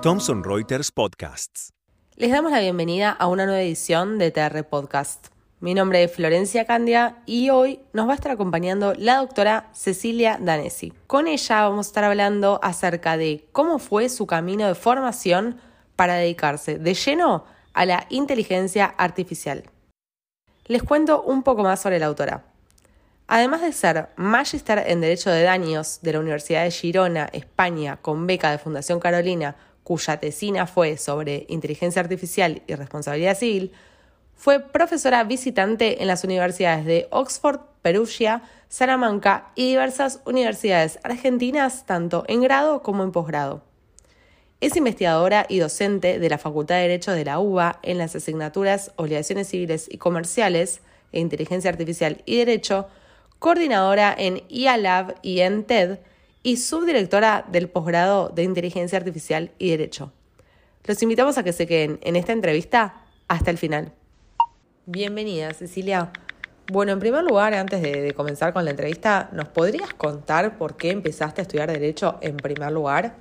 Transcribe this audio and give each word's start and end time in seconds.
Thomson 0.00 0.44
Reuters 0.44 0.92
Podcasts. 0.92 1.72
Les 2.14 2.30
damos 2.30 2.52
la 2.52 2.60
bienvenida 2.60 3.10
a 3.10 3.26
una 3.26 3.46
nueva 3.46 3.62
edición 3.62 4.18
de 4.18 4.30
TR 4.30 4.62
Podcast. 4.62 5.26
Mi 5.58 5.74
nombre 5.74 6.04
es 6.04 6.12
Florencia 6.12 6.66
Candia 6.66 7.20
y 7.26 7.50
hoy 7.50 7.80
nos 7.92 8.06
va 8.06 8.12
a 8.12 8.14
estar 8.14 8.30
acompañando 8.30 8.94
la 8.96 9.16
doctora 9.16 9.70
Cecilia 9.72 10.38
Danesi. 10.40 10.92
Con 11.08 11.26
ella 11.26 11.62
vamos 11.62 11.88
a 11.88 11.90
estar 11.90 12.04
hablando 12.04 12.60
acerca 12.62 13.16
de 13.16 13.48
cómo 13.50 13.80
fue 13.80 14.08
su 14.08 14.28
camino 14.28 14.68
de 14.68 14.76
formación 14.76 15.58
para 15.96 16.14
dedicarse 16.14 16.78
de 16.78 16.94
lleno 16.94 17.44
a 17.72 17.86
la 17.86 18.06
inteligencia 18.08 18.86
artificial. 18.86 19.64
Les 20.66 20.84
cuento 20.84 21.22
un 21.22 21.42
poco 21.42 21.64
más 21.64 21.82
sobre 21.82 21.98
la 21.98 22.06
autora. 22.06 22.53
Además 23.26 23.62
de 23.62 23.72
ser 23.72 24.08
Magister 24.16 24.84
en 24.86 25.00
Derecho 25.00 25.30
de 25.30 25.42
Daños 25.42 26.00
de 26.02 26.12
la 26.12 26.20
Universidad 26.20 26.64
de 26.64 26.70
Girona, 26.70 27.30
España, 27.32 27.96
con 28.02 28.26
beca 28.26 28.50
de 28.50 28.58
Fundación 28.58 29.00
Carolina, 29.00 29.56
cuya 29.82 30.18
tesina 30.18 30.66
fue 30.66 30.96
sobre 30.98 31.46
inteligencia 31.48 32.02
artificial 32.02 32.62
y 32.66 32.74
responsabilidad 32.74 33.36
civil, 33.36 33.72
fue 34.34 34.60
profesora 34.60 35.24
visitante 35.24 36.02
en 36.02 36.08
las 36.08 36.24
universidades 36.24 36.84
de 36.84 37.08
Oxford, 37.10 37.60
Perugia, 37.82 38.42
Salamanca 38.68 39.52
y 39.54 39.68
diversas 39.68 40.20
universidades 40.26 40.98
argentinas, 41.02 41.86
tanto 41.86 42.24
en 42.28 42.42
grado 42.42 42.82
como 42.82 43.04
en 43.04 43.12
posgrado. 43.12 43.62
Es 44.60 44.76
investigadora 44.76 45.46
y 45.48 45.58
docente 45.58 46.18
de 46.18 46.28
la 46.28 46.38
Facultad 46.38 46.76
de 46.76 46.82
Derecho 46.82 47.12
de 47.12 47.24
la 47.24 47.38
UBA 47.38 47.78
en 47.82 47.98
las 47.98 48.16
asignaturas 48.16 48.92
Obligaciones 48.96 49.48
Civiles 49.48 49.86
y 49.90 49.98
Comerciales 49.98 50.80
e 51.12 51.20
Inteligencia 51.20 51.70
Artificial 51.70 52.22
y 52.24 52.38
Derecho, 52.38 52.88
coordinadora 53.38 54.14
en 54.16 54.42
IALAB 54.48 55.16
y 55.22 55.40
en 55.40 55.64
TED, 55.64 55.98
y 56.42 56.58
subdirectora 56.58 57.44
del 57.50 57.68
posgrado 57.68 58.28
de 58.28 58.42
Inteligencia 58.42 58.98
Artificial 58.98 59.50
y 59.58 59.70
Derecho. 59.70 60.12
Los 60.84 61.02
invitamos 61.02 61.38
a 61.38 61.42
que 61.42 61.54
se 61.54 61.66
queden 61.66 61.98
en 62.02 62.16
esta 62.16 62.32
entrevista 62.32 63.02
hasta 63.26 63.50
el 63.50 63.58
final. 63.58 63.92
Bienvenida, 64.84 65.54
Cecilia. 65.54 66.12
Bueno, 66.70 66.92
en 66.92 66.98
primer 66.98 67.24
lugar, 67.24 67.54
antes 67.54 67.80
de, 67.80 68.12
comenzar 68.12 68.52
con 68.52 68.66
la 68.66 68.70
entrevista, 68.70 69.30
¿nos 69.32 69.48
podrías 69.48 69.94
contar 69.94 70.58
por 70.58 70.76
qué 70.76 70.90
empezaste 70.90 71.40
a 71.40 71.42
estudiar 71.42 71.72
Derecho 71.72 72.18
en 72.20 72.36
primer 72.36 72.70
lugar? 72.72 73.16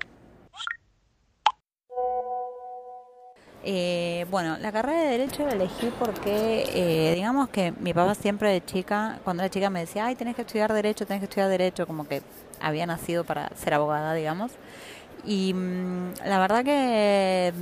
Eh, 3.66 4.26
bueno, 4.30 4.58
la 4.60 4.74
carrera 4.74 5.00
de 5.04 5.08
Derecho 5.18 5.46
la 5.46 5.54
elegí 5.54 5.90
porque, 5.98 6.66
eh, 6.74 7.14
digamos 7.16 7.48
que 7.48 7.72
mi 7.80 7.94
papá 7.94 8.14
siempre 8.14 8.52
de 8.52 8.64
chica, 8.64 9.20
cuando 9.24 9.42
era 9.42 9.50
chica 9.50 9.70
me 9.70 9.80
decía, 9.80 10.06
ay, 10.06 10.16
tenés 10.16 10.36
que 10.36 10.42
estudiar 10.42 10.74
Derecho, 10.74 11.06
tenés 11.06 11.22
que 11.22 11.26
estudiar 11.26 11.50
Derecho, 11.50 11.88
como 11.88 12.06
que 12.06 12.22
había 12.60 12.86
nacido 12.86 13.24
para 13.24 13.50
ser 13.56 13.74
abogada, 13.74 14.14
digamos. 14.14 14.52
Y 15.24 15.54
mm, 15.54 16.14
la 16.26 16.40
verdad 16.40 16.66
que 16.66 17.54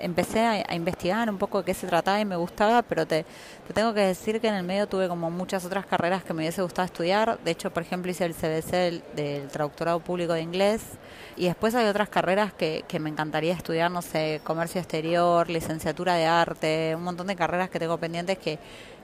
empecé 0.00 0.40
a, 0.40 0.74
investigar 0.74 1.28
un 1.30 1.38
poco 1.38 1.58
de 1.58 1.64
qué 1.64 1.74
se 1.74 1.86
trataba 1.86 2.20
y 2.20 2.24
me 2.24 2.36
gustaba, 2.36 2.82
pero 2.82 3.06
te, 3.06 3.24
te, 3.66 3.72
tengo 3.72 3.94
que 3.94 4.00
decir 4.00 4.40
que 4.40 4.48
en 4.48 4.54
el 4.54 4.64
medio 4.64 4.86
tuve 4.86 5.08
como 5.08 5.30
muchas 5.30 5.64
otras 5.64 5.86
carreras 5.86 6.24
que 6.24 6.32
me 6.34 6.42
hubiese 6.42 6.62
gustado 6.62 6.86
estudiar. 6.86 7.38
De 7.44 7.50
hecho, 7.50 7.70
por 7.70 7.82
ejemplo, 7.82 8.10
hice 8.10 8.24
el 8.24 8.34
CBC 8.34 8.70
del, 8.70 9.02
del 9.14 9.48
traductorado 9.48 10.00
público 10.00 10.32
de 10.32 10.42
inglés. 10.42 10.82
Y 11.36 11.46
después 11.46 11.74
hay 11.74 11.86
otras 11.86 12.08
carreras 12.08 12.52
que, 12.52 12.84
que 12.88 12.98
me 12.98 13.10
encantaría 13.10 13.52
estudiar, 13.52 13.90
no 13.90 14.02
sé, 14.02 14.40
comercio 14.44 14.80
exterior, 14.80 15.48
licenciatura 15.48 16.14
de 16.14 16.26
arte, 16.26 16.94
un 16.96 17.04
montón 17.04 17.28
de 17.28 17.36
carreras 17.36 17.70
que 17.70 17.78
tengo 17.78 17.98
pendientes 17.98 18.38
que 18.38 18.58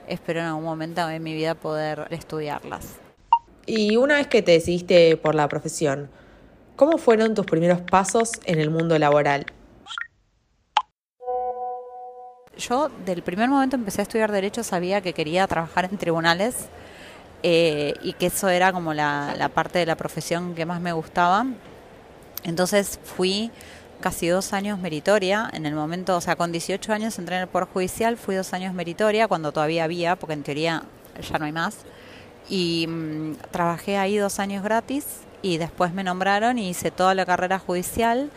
espero 0.07 0.39
en 0.39 0.47
algún 0.47 0.63
momento 0.63 1.09
en 1.09 1.23
mi 1.23 1.33
vida 1.33 1.55
poder 1.55 2.07
estudiarlas. 2.11 2.97
Y 3.65 3.97
una 3.97 4.15
vez 4.15 4.27
que 4.27 4.41
te 4.41 4.51
decidiste 4.51 5.17
por 5.17 5.33
la 5.33 5.47
profesión, 5.47 6.09
¿cómo 6.75 6.97
fueron 6.97 7.33
tus 7.33 7.45
primeros 7.45 7.81
pasos 7.81 8.31
en 8.45 8.59
el 8.59 8.69
mundo 8.69 8.97
laboral? 8.99 9.45
Yo 12.57 12.89
del 13.05 13.21
primer 13.21 13.49
momento 13.49 13.75
empecé 13.75 14.01
a 14.01 14.03
estudiar 14.03 14.31
derecho, 14.31 14.63
sabía 14.63 15.01
que 15.01 15.13
quería 15.13 15.47
trabajar 15.47 15.85
en 15.85 15.97
tribunales 15.97 16.67
eh, 17.43 17.93
y 18.01 18.13
que 18.13 18.27
eso 18.27 18.49
era 18.49 18.71
como 18.71 18.93
la, 18.93 19.49
parte 19.53 19.79
de 19.79 19.85
la 19.85 19.95
profesión 19.95 20.55
que 20.55 20.65
más 20.65 20.81
me 20.81 20.93
gustaba. 20.93 21.45
Entonces 22.43 22.99
fui 23.03 23.51
casi 23.99 24.27
dos 24.27 24.53
años 24.53 24.79
meritoria. 24.79 25.49
En 25.53 25.65
el 25.65 25.75
momento, 25.75 26.17
o 26.17 26.21
sea, 26.21 26.35
con 26.35 26.51
18 26.51 26.93
años 26.93 27.17
entré 27.19 27.35
en 27.35 27.43
el 27.43 27.47
Poder 27.47 27.67
Judicial, 27.67 28.17
fui 28.17 28.35
dos 28.35 28.53
años 28.53 28.73
meritoria 28.73 29.27
cuando 29.27 29.51
todavía 29.51 29.83
había, 29.83 30.15
porque 30.15 30.33
en 30.33 30.43
teoría 30.43 30.83
ya 31.21 31.37
no 31.39 31.45
hay 31.45 31.51
más 31.51 31.85
y 32.49 32.85
mm, 32.87 33.35
trabajé 33.51 33.97
ahí 33.97 34.17
dos 34.17 34.39
años 34.39 34.63
gratis 34.63 35.05
y 35.41 35.57
después 35.57 35.93
me 35.93 36.03
nombraron 36.03 36.57
y 36.57 36.69
hice 36.69 36.91
toda 36.91 37.15
la 37.15 37.25
carrera 37.25 37.59
judicial 37.59 38.29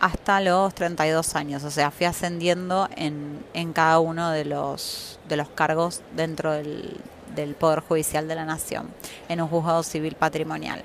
hasta 0.00 0.40
los 0.40 0.74
32 0.74 1.36
años, 1.36 1.64
o 1.64 1.70
sea, 1.70 1.90
fui 1.90 2.06
ascendiendo 2.06 2.88
en, 2.96 3.44
en 3.54 3.72
cada 3.72 4.00
uno 4.00 4.30
de 4.30 4.44
los, 4.44 5.18
de 5.28 5.36
los 5.36 5.48
cargos 5.48 6.02
dentro 6.14 6.52
del, 6.52 7.00
del 7.34 7.54
Poder 7.54 7.80
Judicial 7.80 8.28
de 8.28 8.34
la 8.34 8.44
Nación, 8.44 8.88
en 9.28 9.40
un 9.40 9.48
juzgado 9.48 9.82
civil 9.82 10.14
patrimonial. 10.14 10.82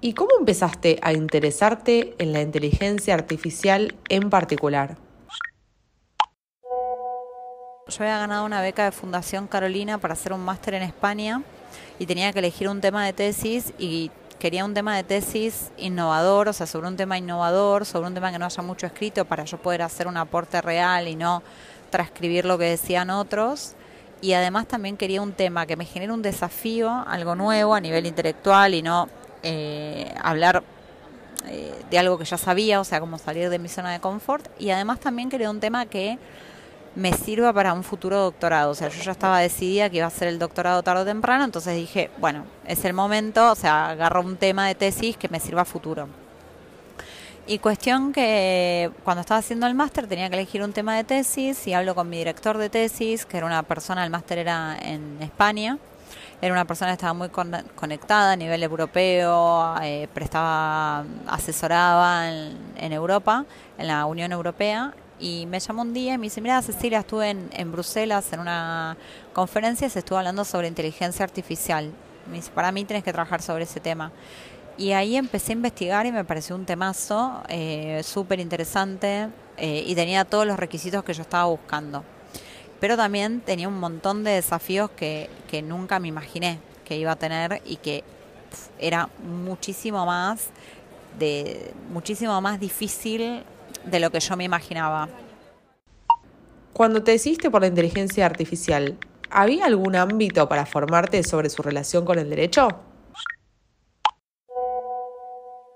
¿Y 0.00 0.14
cómo 0.14 0.30
empezaste 0.38 0.98
a 1.02 1.12
interesarte 1.12 2.14
en 2.18 2.32
la 2.32 2.40
inteligencia 2.40 3.14
artificial 3.14 3.94
en 4.08 4.30
particular? 4.30 4.96
Yo 7.88 8.04
había 8.04 8.18
ganado 8.18 8.46
una 8.46 8.62
beca 8.62 8.84
de 8.84 8.92
Fundación 8.92 9.46
Carolina 9.46 9.98
para 9.98 10.14
hacer 10.14 10.32
un 10.32 10.40
máster 10.40 10.74
en 10.74 10.84
España 10.84 11.42
y 11.98 12.06
tenía 12.06 12.32
que 12.32 12.38
elegir 12.38 12.68
un 12.68 12.80
tema 12.80 13.04
de 13.04 13.12
tesis 13.12 13.74
y 13.78 14.10
quería 14.40 14.64
un 14.64 14.74
tema 14.74 14.96
de 14.96 15.04
tesis 15.04 15.70
innovador, 15.76 16.48
o 16.48 16.52
sea, 16.52 16.66
sobre 16.66 16.88
un 16.88 16.96
tema 16.96 17.18
innovador, 17.18 17.84
sobre 17.84 18.08
un 18.08 18.14
tema 18.14 18.32
que 18.32 18.38
no 18.38 18.46
haya 18.46 18.62
mucho 18.62 18.86
escrito 18.86 19.24
para 19.26 19.44
yo 19.44 19.58
poder 19.58 19.82
hacer 19.82 20.08
un 20.08 20.16
aporte 20.16 20.60
real 20.62 21.06
y 21.06 21.14
no 21.14 21.42
transcribir 21.90 22.46
lo 22.46 22.58
que 22.58 22.64
decían 22.64 23.10
otros. 23.10 23.74
Y 24.22 24.32
además 24.32 24.66
también 24.66 24.96
quería 24.96 25.22
un 25.22 25.32
tema 25.32 25.66
que 25.66 25.76
me 25.76 25.84
genere 25.84 26.12
un 26.12 26.22
desafío, 26.22 27.04
algo 27.06 27.34
nuevo 27.36 27.74
a 27.74 27.80
nivel 27.80 28.06
intelectual 28.06 28.74
y 28.74 28.82
no 28.82 29.08
eh, 29.42 30.12
hablar 30.22 30.62
eh, 31.46 31.74
de 31.90 31.98
algo 31.98 32.18
que 32.18 32.24
ya 32.24 32.38
sabía, 32.38 32.80
o 32.80 32.84
sea, 32.84 32.98
como 32.98 33.18
salir 33.18 33.50
de 33.50 33.58
mi 33.58 33.68
zona 33.68 33.92
de 33.92 34.00
confort. 34.00 34.46
Y 34.58 34.70
además 34.70 35.00
también 35.00 35.28
quería 35.28 35.50
un 35.50 35.60
tema 35.60 35.84
que 35.84 36.18
me 36.94 37.12
sirva 37.12 37.52
para 37.52 37.72
un 37.72 37.84
futuro 37.84 38.20
doctorado. 38.20 38.70
O 38.70 38.74
sea, 38.74 38.88
yo 38.88 39.02
ya 39.02 39.12
estaba 39.12 39.40
decidida 39.40 39.88
que 39.90 39.98
iba 39.98 40.06
a 40.06 40.10
ser 40.10 40.28
el 40.28 40.38
doctorado 40.38 40.82
tarde 40.82 41.02
o 41.02 41.04
temprano, 41.04 41.44
entonces 41.44 41.76
dije, 41.76 42.10
bueno, 42.18 42.44
es 42.66 42.84
el 42.84 42.94
momento, 42.94 43.52
o 43.52 43.54
sea, 43.54 43.90
agarro 43.90 44.22
un 44.22 44.36
tema 44.36 44.66
de 44.66 44.74
tesis 44.74 45.16
que 45.16 45.28
me 45.28 45.40
sirva 45.40 45.62
a 45.62 45.64
futuro. 45.64 46.08
Y 47.46 47.58
cuestión 47.58 48.12
que 48.12 48.90
cuando 49.02 49.22
estaba 49.22 49.38
haciendo 49.38 49.66
el 49.66 49.74
máster 49.74 50.06
tenía 50.06 50.28
que 50.28 50.36
elegir 50.36 50.62
un 50.62 50.72
tema 50.72 50.94
de 50.94 51.04
tesis 51.04 51.66
y 51.66 51.74
hablo 51.74 51.94
con 51.94 52.08
mi 52.08 52.18
director 52.18 52.58
de 52.58 52.70
tesis, 52.70 53.26
que 53.26 53.38
era 53.38 53.46
una 53.46 53.62
persona, 53.62 54.04
el 54.04 54.10
máster 54.10 54.38
era 54.38 54.76
en 54.80 55.18
España, 55.20 55.78
era 56.40 56.52
una 56.52 56.64
persona 56.64 56.92
que 56.92 56.94
estaba 56.94 57.12
muy 57.12 57.28
conectada 57.28 58.32
a 58.32 58.36
nivel 58.36 58.62
europeo, 58.62 59.74
eh, 59.82 60.06
prestaba, 60.14 61.04
asesoraba 61.26 62.30
en 62.30 62.92
Europa, 62.92 63.44
en 63.78 63.88
la 63.88 64.06
Unión 64.06 64.30
Europea, 64.32 64.94
y 65.20 65.46
me 65.46 65.60
llamó 65.60 65.82
un 65.82 65.92
día 65.92 66.14
y 66.14 66.18
me 66.18 66.24
dice, 66.24 66.40
mira 66.40 66.62
Cecilia, 66.62 67.00
estuve 67.00 67.30
en, 67.30 67.50
en 67.52 67.70
Bruselas 67.70 68.32
en 68.32 68.40
una 68.40 68.96
conferencia 69.32 69.86
y 69.86 69.90
se 69.90 70.00
estuvo 70.00 70.18
hablando 70.18 70.44
sobre 70.44 70.68
inteligencia 70.68 71.24
artificial. 71.24 71.92
Me 72.30 72.36
dice, 72.36 72.50
para 72.52 72.72
mí 72.72 72.84
tienes 72.84 73.04
que 73.04 73.12
trabajar 73.12 73.42
sobre 73.42 73.64
ese 73.64 73.80
tema. 73.80 74.12
Y 74.76 74.92
ahí 74.92 75.16
empecé 75.16 75.52
a 75.52 75.56
investigar 75.56 76.06
y 76.06 76.12
me 76.12 76.24
pareció 76.24 76.56
un 76.56 76.64
temazo 76.64 77.42
eh, 77.48 78.00
súper 78.02 78.40
interesante 78.40 79.28
eh, 79.58 79.84
y 79.86 79.94
tenía 79.94 80.24
todos 80.24 80.46
los 80.46 80.58
requisitos 80.58 81.04
que 81.04 81.12
yo 81.12 81.22
estaba 81.22 81.44
buscando. 81.44 82.02
Pero 82.80 82.96
también 82.96 83.40
tenía 83.40 83.68
un 83.68 83.78
montón 83.78 84.24
de 84.24 84.30
desafíos 84.30 84.90
que, 84.90 85.28
que 85.50 85.60
nunca 85.60 86.00
me 86.00 86.08
imaginé 86.08 86.58
que 86.84 86.96
iba 86.96 87.12
a 87.12 87.16
tener 87.16 87.60
y 87.66 87.76
que 87.76 88.02
era 88.78 89.08
muchísimo 89.22 90.06
más 90.06 90.48
de 91.18 91.72
muchísimo 91.92 92.40
más 92.40 92.58
difícil 92.58 93.44
de 93.84 94.00
lo 94.00 94.10
que 94.10 94.20
yo 94.20 94.36
me 94.36 94.44
imaginaba. 94.44 95.08
Cuando 96.72 97.02
te 97.02 97.12
decidiste 97.12 97.50
por 97.50 97.60
la 97.60 97.66
inteligencia 97.66 98.26
artificial, 98.26 98.96
¿había 99.30 99.66
algún 99.66 99.96
ámbito 99.96 100.48
para 100.48 100.66
formarte 100.66 101.22
sobre 101.22 101.50
su 101.50 101.62
relación 101.62 102.04
con 102.04 102.18
el 102.18 102.30
derecho? 102.30 102.68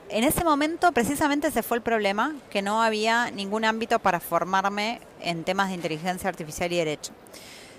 En 0.09 0.23
ese 0.23 0.45
momento 0.45 0.93
precisamente 0.93 1.51
se 1.51 1.63
fue 1.63 1.79
el 1.79 1.83
problema, 1.83 2.37
que 2.51 2.63
no 2.63 2.83
había 2.83 3.31
ningún 3.33 3.65
ámbito 3.65 3.99
para 3.99 4.21
formarme 4.21 5.01
en 5.21 5.43
temas 5.45 5.69
de 5.69 5.75
inteligencia 5.75 6.29
artificial 6.29 6.73
y 6.73 6.77
derecho. 6.77 7.13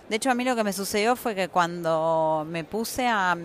De 0.10 0.18
hecho, 0.18 0.30
a 0.30 0.36
mí 0.36 0.44
lo 0.44 0.56
que 0.56 0.63
me 0.63 0.74
sucedió 0.74 1.16
fue 1.16 1.33
que 1.33 1.48
cuando 1.48 2.45
me 2.48 2.63
puse 2.63 3.07
a, 3.07 3.36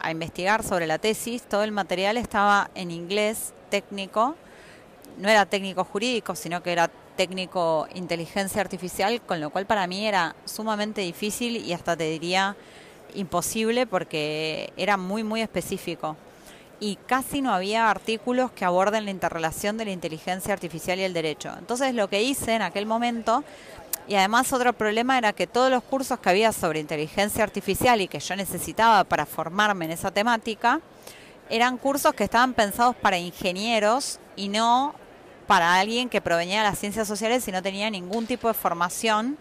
a 0.00 0.10
investigar 0.10 0.62
sobre 0.62 0.86
la 0.86 0.98
tesis, 0.98 1.42
todo 1.42 1.62
el 1.62 1.72
material 1.72 2.16
estaba 2.16 2.70
en 2.74 2.90
inglés 2.90 3.52
técnico 3.68 4.36
no 5.18 5.28
era 5.28 5.46
técnico 5.46 5.84
jurídico, 5.84 6.34
sino 6.34 6.62
que 6.62 6.72
era 6.72 6.90
técnico 7.16 7.88
inteligencia 7.94 8.60
artificial, 8.60 9.20
con 9.22 9.40
lo 9.40 9.50
cual 9.50 9.66
para 9.66 9.86
mí 9.86 10.06
era 10.06 10.36
sumamente 10.44 11.00
difícil 11.00 11.56
y 11.56 11.72
hasta 11.72 11.96
te 11.96 12.04
diría 12.04 12.56
imposible 13.14 13.86
porque 13.86 14.72
era 14.76 14.96
muy, 14.96 15.24
muy 15.24 15.40
específico. 15.40 16.16
y 16.78 16.96
casi 17.06 17.40
no 17.40 17.52
había 17.54 17.90
artículos 17.90 18.50
que 18.52 18.64
aborden 18.64 19.04
la 19.06 19.10
interrelación 19.10 19.78
de 19.78 19.86
la 19.86 19.92
inteligencia 19.92 20.52
artificial 20.52 20.98
y 20.98 21.04
el 21.04 21.14
derecho. 21.14 21.50
Entonces 21.58 21.94
lo 21.94 22.08
que 22.08 22.22
hice 22.22 22.54
en 22.54 22.62
aquel 22.62 22.86
momento, 22.86 23.44
y 24.08 24.14
además 24.14 24.52
otro 24.52 24.72
problema 24.72 25.18
era 25.18 25.32
que 25.32 25.46
todos 25.46 25.70
los 25.70 25.82
cursos 25.82 26.18
que 26.20 26.30
había 26.30 26.52
sobre 26.52 26.80
inteligencia 26.80 27.42
artificial 27.42 28.00
y 28.00 28.08
que 28.08 28.20
yo 28.20 28.36
necesitaba 28.36 29.04
para 29.04 29.26
formarme 29.26 29.86
en 29.86 29.92
esa 29.92 30.10
temática, 30.10 30.80
eran 31.48 31.78
cursos 31.78 32.12
que 32.12 32.24
estaban 32.24 32.54
pensados 32.54 32.94
para 32.96 33.18
ingenieros 33.18 34.18
y 34.36 34.48
no 34.48 34.94
para 35.46 35.78
alguien 35.78 36.08
que 36.08 36.20
provenía 36.20 36.58
de 36.58 36.64
las 36.64 36.78
ciencias 36.78 37.06
sociales 37.06 37.46
y 37.48 37.52
no 37.52 37.62
tenía 37.62 37.90
ningún 37.90 38.26
tipo 38.26 38.48
de 38.48 38.54
formación 38.54 39.38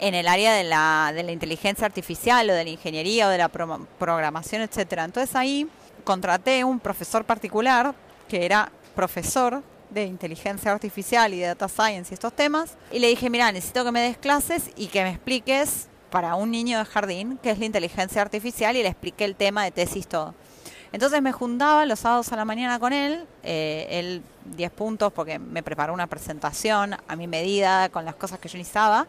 en 0.00 0.14
el 0.14 0.26
área 0.26 0.52
de 0.54 0.64
la, 0.64 1.12
de 1.14 1.22
la 1.22 1.32
inteligencia 1.32 1.86
artificial 1.86 2.48
o 2.50 2.52
de 2.54 2.64
la 2.64 2.70
ingeniería 2.70 3.28
o 3.28 3.30
de 3.30 3.38
la 3.38 3.48
programación, 3.48 4.62
etcétera. 4.62 5.04
Entonces 5.04 5.34
ahí 5.36 5.68
contraté 6.02 6.64
un 6.64 6.80
profesor 6.80 7.24
particular 7.24 7.94
que 8.28 8.44
era 8.44 8.70
profesor 8.94 9.62
de 9.90 10.04
inteligencia 10.04 10.72
artificial 10.72 11.32
y 11.32 11.40
de 11.40 11.46
data 11.46 11.68
science 11.68 12.12
y 12.12 12.14
estos 12.14 12.32
temas 12.32 12.76
y 12.90 12.98
le 12.98 13.08
dije, 13.08 13.30
mira, 13.30 13.50
necesito 13.52 13.84
que 13.84 13.92
me 13.92 14.00
des 14.00 14.18
clases 14.18 14.70
y 14.76 14.88
que 14.88 15.02
me 15.02 15.10
expliques 15.10 15.88
para 16.10 16.34
un 16.34 16.50
niño 16.50 16.78
de 16.78 16.84
jardín 16.84 17.38
qué 17.42 17.50
es 17.50 17.58
la 17.58 17.64
inteligencia 17.64 18.22
artificial 18.22 18.76
y 18.76 18.82
le 18.82 18.88
expliqué 18.88 19.24
el 19.24 19.36
tema 19.36 19.64
de 19.64 19.70
tesis 19.70 20.06
todo. 20.06 20.34
Entonces 20.94 21.20
me 21.22 21.32
juntaba 21.32 21.84
los 21.86 21.98
sábados 21.98 22.32
a 22.32 22.36
la 22.36 22.44
mañana 22.44 22.78
con 22.78 22.92
él, 22.92 23.26
eh, 23.42 23.88
él 23.90 24.22
10 24.44 24.70
puntos 24.70 25.12
porque 25.12 25.40
me 25.40 25.60
preparó 25.60 25.92
una 25.92 26.06
presentación 26.06 26.94
a 27.08 27.16
mi 27.16 27.26
medida 27.26 27.88
con 27.88 28.04
las 28.04 28.14
cosas 28.14 28.38
que 28.38 28.48
yo 28.48 28.58
necesitaba. 28.58 29.08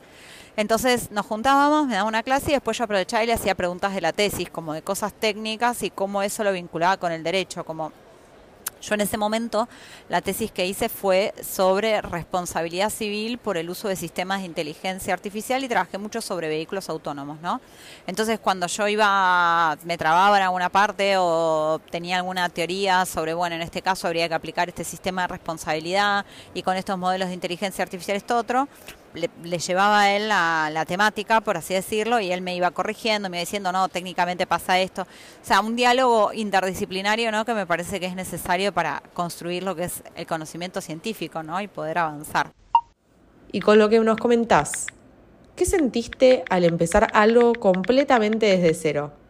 Entonces 0.58 1.12
nos 1.12 1.28
juntábamos, 1.28 1.86
me 1.86 1.94
daba 1.94 2.10
una 2.10 2.24
clase 2.24 2.50
y 2.50 2.54
después 2.56 2.76
yo 2.76 2.86
aprovechaba 2.86 3.24
y 3.24 3.28
le 3.28 3.34
hacía 3.34 3.54
preguntas 3.54 3.94
de 3.94 4.02
la 4.02 4.14
tesis, 4.14 4.50
como 4.50 4.74
de 4.74 4.82
cosas 4.82 5.14
técnicas 5.14 5.84
y 5.84 5.92
cómo 5.92 6.24
eso 6.24 6.44
lo 6.44 6.52
vinculaba 6.54 6.98
con 6.98 7.12
el 7.12 7.22
derecho, 7.22 7.64
como 7.64 7.92
yo 8.86 8.94
en 8.96 9.02
ese 9.02 9.18
momento 9.18 9.68
la 10.10 10.22
tesis 10.22 10.52
que 10.52 10.66
hice 10.66 10.90
fue 10.90 11.34
sobre 11.42 12.02
responsabilidad 12.02 12.90
civil 12.90 13.38
por 13.38 13.58
el 13.58 13.70
uso 13.70 13.88
de 13.88 13.96
sistemas 13.96 14.42
de 14.42 14.46
inteligencia 14.46 15.14
artificial 15.14 15.64
y 15.64 15.68
trabajé 15.68 15.98
mucho 15.98 16.22
sobre 16.22 16.48
vehículos 16.48 16.88
autónomos, 16.90 17.42
¿no? 17.42 17.62
Entonces 18.06 18.40
cuando 18.40 18.68
yo 18.68 18.88
iba, 18.88 19.76
me 19.84 19.98
trababa 19.98 20.38
en 20.38 20.44
alguna 20.44 20.70
parte 20.70 21.16
o 21.18 21.82
tenía 21.90 22.18
alguna 22.18 22.50
teoría 22.50 23.06
sobre, 23.06 23.34
bueno, 23.34 23.56
en 23.56 23.64
este 23.64 23.82
caso 23.82 24.08
habría 24.08 24.30
que 24.30 24.36
aplicar 24.36 24.70
este 24.70 24.84
sistema 24.84 25.24
de 25.24 25.30
responsabilidad 25.30 26.26
y 26.54 26.62
con 26.62 26.78
estos 26.78 26.98
modelos 26.98 27.30
de 27.30 27.34
inteligencia 27.34 27.84
artificial 27.84 28.18
esto 28.18 28.38
otro, 28.38 28.68
le, 29.15 29.57
llevaba 29.57 30.01
a 30.01 30.15
él 30.15 30.27
la, 30.27 30.85
temática, 30.88 31.41
por 31.41 31.57
así 31.57 31.73
decirlo, 31.73 32.19
y 32.19 32.31
él 32.31 32.41
me 32.41 32.56
iba 32.56 32.71
corrigiendo, 32.71 33.29
me 33.29 33.38
iba 33.38 33.41
diciendo, 33.41 33.71
no, 33.71 33.89
técnicamente 33.89 34.45
pasa 34.45 34.79
esto. 34.79 35.03
O 35.03 35.45
sea, 35.45 35.62
un 35.62 35.75
diálogo 35.75 36.31
interdisciplinario, 36.33 37.31
¿no? 37.31 37.45
Que 37.45 37.53
me 37.53 37.65
parece 37.65 38.00
que 38.00 38.06
es 38.06 38.15
necesario 38.15 38.73
para 38.73 39.01
construir 39.13 39.63
lo 39.63 39.75
que 39.75 39.85
es 39.85 40.03
el 40.15 40.27
conocimiento 40.27 40.81
científico, 40.81 41.41
¿no? 41.44 41.59
Y 41.62 41.67
poder 41.67 41.97
avanzar. 41.97 42.51
Y 43.51 43.62
con 43.62 43.79
lo 43.79 43.89
que 43.89 44.00
nos 44.00 44.17
comentás, 44.17 44.88
¿qué 45.56 45.65
sentiste 45.65 46.44
al 46.50 46.65
empezar 46.65 47.07
algo 47.13 47.53
completamente 47.53 48.45
desde 48.45 48.73
cero? 48.73 49.25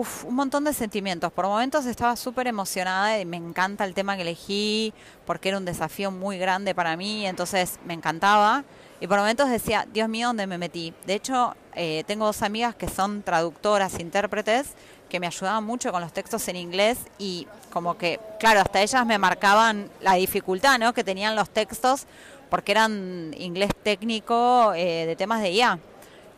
Uf, 0.00 0.24
un 0.26 0.36
montón 0.36 0.62
de 0.62 0.72
sentimientos. 0.72 1.32
Por 1.32 1.44
momentos 1.44 1.84
estaba 1.84 2.14
súper 2.14 2.46
emocionada 2.46 3.18
y 3.18 3.24
me 3.24 3.36
encanta 3.36 3.84
el 3.84 3.94
tema 3.94 4.14
que 4.14 4.22
elegí 4.22 4.94
porque 5.26 5.48
era 5.48 5.58
un 5.58 5.64
desafío 5.64 6.12
muy 6.12 6.38
grande 6.38 6.72
para 6.72 6.96
mí, 6.96 7.26
entonces 7.26 7.80
me 7.84 7.94
encantaba. 7.94 8.62
Y 9.00 9.08
por 9.08 9.18
momentos 9.18 9.50
decía, 9.50 9.88
Dios 9.92 10.08
mío, 10.08 10.28
¿dónde 10.28 10.46
me 10.46 10.56
metí? 10.56 10.94
De 11.04 11.14
hecho, 11.14 11.56
eh, 11.74 12.04
tengo 12.06 12.26
dos 12.26 12.42
amigas 12.42 12.76
que 12.76 12.88
son 12.88 13.24
traductoras, 13.24 13.98
intérpretes, 13.98 14.74
que 15.08 15.18
me 15.18 15.26
ayudaban 15.26 15.64
mucho 15.64 15.90
con 15.90 16.00
los 16.00 16.12
textos 16.12 16.46
en 16.46 16.54
inglés 16.54 16.98
y 17.18 17.48
como 17.72 17.98
que, 17.98 18.20
claro, 18.38 18.60
hasta 18.60 18.80
ellas 18.80 19.04
me 19.04 19.18
marcaban 19.18 19.90
la 20.00 20.14
dificultad 20.14 20.78
¿no? 20.78 20.94
que 20.94 21.02
tenían 21.02 21.34
los 21.34 21.50
textos 21.50 22.06
porque 22.50 22.70
eran 22.70 23.34
inglés 23.36 23.72
técnico 23.82 24.74
eh, 24.76 25.06
de 25.06 25.16
temas 25.16 25.42
de 25.42 25.50
IA. 25.50 25.80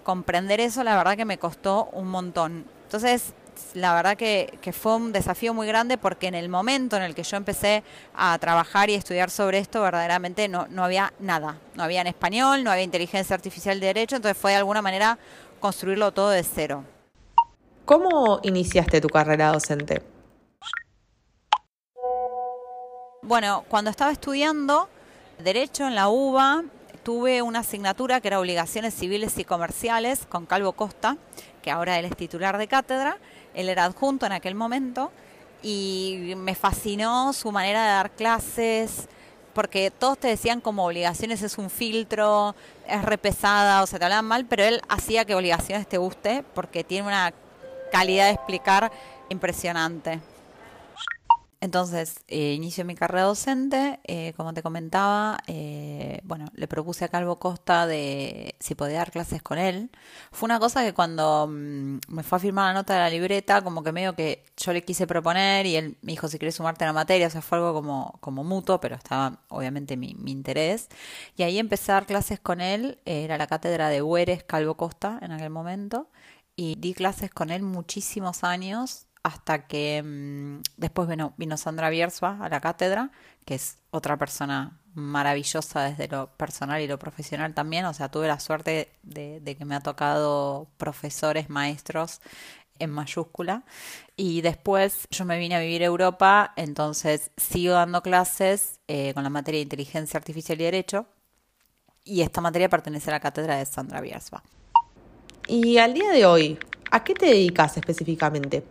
Comprender 0.02 0.60
eso, 0.60 0.82
la 0.82 0.96
verdad 0.96 1.14
que 1.14 1.26
me 1.26 1.36
costó 1.36 1.90
un 1.92 2.08
montón. 2.08 2.64
Entonces, 2.84 3.34
la 3.74 3.94
verdad 3.94 4.16
que, 4.16 4.58
fue 4.72 4.96
un 4.96 5.12
desafío 5.12 5.54
muy 5.54 5.66
grande 5.66 5.98
porque 5.98 6.26
en 6.26 6.34
el 6.34 6.48
momento 6.48 6.96
en 6.96 7.02
el 7.02 7.14
que 7.14 7.22
yo 7.22 7.36
empecé 7.36 7.82
a 8.14 8.38
trabajar 8.38 8.90
y 8.90 8.94
estudiar 8.94 9.30
sobre 9.30 9.58
esto, 9.58 9.82
verdaderamente 9.82 10.48
no, 10.48 10.66
no 10.68 10.84
había 10.84 11.12
nada. 11.18 11.58
No 11.74 11.82
había 11.82 12.00
en 12.00 12.06
español, 12.06 12.64
no 12.64 12.70
había 12.70 12.84
inteligencia 12.84 13.34
artificial 13.34 13.80
de 13.80 13.86
derecho, 13.86 14.16
entonces 14.16 14.40
fue 14.40 14.52
de 14.52 14.58
alguna 14.58 14.82
manera 14.82 15.18
construirlo 15.60 16.12
todo 16.12 16.30
de 16.30 16.42
cero. 16.42 16.84
¿Cómo 17.84 18.40
iniciaste 18.42 19.00
tu 19.00 19.08
carrera 19.08 19.52
docente? 19.52 20.02
Bueno, 23.22 23.64
cuando 23.68 23.90
estaba 23.90 24.10
estudiando 24.10 24.88
Derecho 25.42 25.86
en 25.86 25.94
la 25.94 26.08
UBA, 26.08 26.64
tuve 27.02 27.42
una 27.42 27.60
asignatura 27.60 28.20
que 28.20 28.28
era 28.28 28.40
Obligaciones 28.40 28.94
Civiles 28.94 29.38
y 29.38 29.44
Comerciales 29.44 30.26
con 30.28 30.46
Calvo 30.46 30.72
Costa, 30.72 31.16
que 31.62 31.70
ahora 31.70 31.98
él 31.98 32.04
es 32.04 32.16
titular 32.16 32.58
de 32.58 32.68
cátedra, 32.68 33.18
él 33.54 33.68
era 33.68 33.84
adjunto 33.84 34.26
en 34.26 34.32
aquel 34.32 34.54
momento 34.54 35.10
y 35.62 36.34
me 36.36 36.54
fascinó 36.54 37.32
su 37.32 37.52
manera 37.52 37.82
de 37.82 37.90
dar 37.90 38.10
clases, 38.10 39.08
porque 39.52 39.90
todos 39.90 40.18
te 40.18 40.28
decían 40.28 40.60
como 40.60 40.86
obligaciones 40.86 41.42
es 41.42 41.58
un 41.58 41.70
filtro, 41.70 42.54
es 42.86 43.02
repesada, 43.02 43.82
o 43.82 43.86
sea, 43.86 43.98
te 43.98 44.04
hablaban 44.04 44.26
mal, 44.26 44.44
pero 44.46 44.64
él 44.64 44.80
hacía 44.88 45.24
que 45.24 45.34
obligaciones 45.34 45.88
te 45.88 45.98
guste 45.98 46.44
porque 46.54 46.84
tiene 46.84 47.08
una 47.08 47.32
calidad 47.90 48.26
de 48.26 48.32
explicar 48.32 48.90
impresionante. 49.28 50.20
Entonces, 51.62 52.20
eh, 52.28 52.54
inicio 52.54 52.86
mi 52.86 52.94
carrera 52.94 53.24
docente, 53.24 54.00
eh, 54.04 54.32
como 54.34 54.54
te 54.54 54.62
comentaba, 54.62 55.38
eh, 55.46 56.20
bueno, 56.24 56.46
le 56.54 56.66
propuse 56.66 57.04
a 57.04 57.08
Calvo 57.08 57.38
Costa 57.38 57.86
de 57.86 58.54
si 58.60 58.74
podía 58.74 58.96
dar 58.98 59.10
clases 59.12 59.42
con 59.42 59.58
él. 59.58 59.90
Fue 60.32 60.46
una 60.46 60.58
cosa 60.58 60.82
que 60.82 60.94
cuando 60.94 61.46
mm, 61.48 61.98
me 62.08 62.22
fue 62.22 62.38
a 62.38 62.40
firmar 62.40 62.68
la 62.68 62.80
nota 62.80 62.94
de 62.94 63.00
la 63.00 63.10
libreta, 63.10 63.62
como 63.62 63.82
que 63.82 63.92
medio 63.92 64.14
que 64.16 64.46
yo 64.56 64.72
le 64.72 64.82
quise 64.82 65.06
proponer 65.06 65.66
y 65.66 65.76
él 65.76 65.98
me 66.00 66.12
dijo 66.12 66.28
si 66.28 66.38
querés 66.38 66.54
sumarte 66.54 66.84
a 66.84 66.86
la 66.86 66.94
materia, 66.94 67.26
o 67.26 67.30
sea, 67.30 67.42
fue 67.42 67.58
algo 67.58 67.74
como, 67.74 68.16
como 68.20 68.42
mutuo, 68.42 68.80
pero 68.80 68.96
estaba 68.96 69.42
obviamente 69.48 69.98
mi, 69.98 70.14
mi 70.14 70.30
interés. 70.32 70.88
Y 71.36 71.42
ahí 71.42 71.58
empecé 71.58 71.92
a 71.92 71.96
dar 71.96 72.06
clases 72.06 72.40
con 72.40 72.62
él, 72.62 73.00
era 73.04 73.36
la 73.36 73.46
cátedra 73.46 73.90
de 73.90 74.00
Hueres 74.00 74.44
Calvo 74.44 74.76
Costa 74.78 75.18
en 75.20 75.32
aquel 75.32 75.50
momento, 75.50 76.08
y 76.56 76.76
di 76.76 76.94
clases 76.94 77.30
con 77.30 77.50
él 77.50 77.62
muchísimos 77.62 78.44
años 78.44 79.06
hasta 79.22 79.66
que 79.66 80.02
mm, 80.02 80.62
después 80.76 81.08
vino, 81.36 81.56
Sandra 81.56 81.90
Biersba 81.90 82.38
a 82.40 82.48
la 82.48 82.60
cátedra, 82.60 83.10
que 83.44 83.54
es 83.54 83.78
otra 83.90 84.16
persona 84.16 84.78
maravillosa 84.94 85.84
desde 85.84 86.08
lo 86.08 86.28
personal 86.36 86.80
y 86.80 86.88
lo 86.88 86.98
profesional 86.98 87.54
también. 87.54 87.84
O 87.84 87.94
sea, 87.94 88.10
tuve 88.10 88.28
la 88.28 88.40
suerte 88.40 88.92
de, 89.02 89.56
que 89.56 89.64
me 89.64 89.74
ha 89.74 89.80
tocado 89.80 90.68
profesores, 90.78 91.50
maestros 91.50 92.20
en 92.78 92.90
mayúscula. 92.90 93.64
Y 94.16 94.40
después 94.40 95.06
yo 95.10 95.24
me 95.24 95.38
vine 95.38 95.56
a 95.56 95.60
vivir 95.60 95.82
a 95.82 95.86
Europa, 95.86 96.52
entonces 96.56 97.30
sigo 97.36 97.74
dando 97.74 98.02
clases 98.02 98.80
eh, 98.88 99.12
con 99.14 99.22
la 99.22 99.30
materia 99.30 99.58
de 99.58 99.64
inteligencia 99.64 100.18
artificial 100.18 100.60
y 100.60 100.64
derecho. 100.64 101.06
Y 102.04 102.22
esta 102.22 102.40
materia 102.40 102.68
pertenece 102.68 103.10
a 103.10 103.14
la 103.14 103.20
cátedra 103.20 103.56
de 103.56 103.66
Sandra 103.66 104.00
Biersba. 104.00 104.42
Y 105.46 105.76
al 105.78 105.92
día 105.92 106.10
de 106.10 106.24
hoy, 106.24 106.58
¿a 106.90 107.04
qué 107.04 107.12
te 107.14 107.26
dedicas 107.26 107.76
específicamente? 107.76 108.64